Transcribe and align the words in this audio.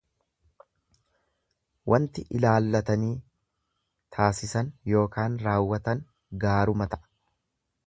Wanti 1.93 2.23
ilaallatanii 2.39 3.11
taasisan 4.17 4.73
ykn 5.03 5.39
raawwatan 5.47 6.05
gaaruma 6.47 6.93
ta'a. 6.97 7.07